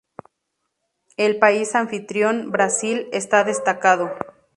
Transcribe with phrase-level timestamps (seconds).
[1.15, 4.09] El país anfitrión, Brasil, está destacado.